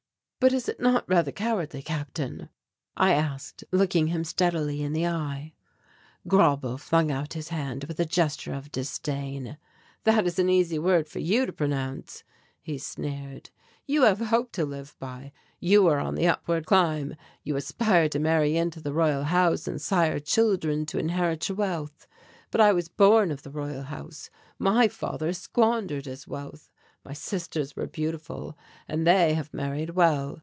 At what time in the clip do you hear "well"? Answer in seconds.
29.91-30.37